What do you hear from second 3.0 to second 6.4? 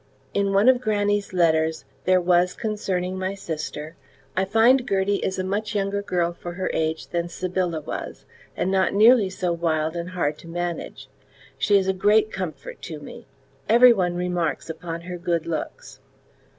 my sister: "I find Gertie is a much younger girl